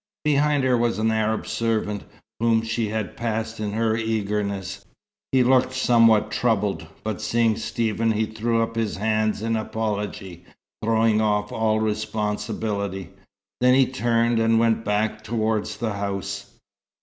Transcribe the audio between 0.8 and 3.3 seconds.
an Arab servant, whom she had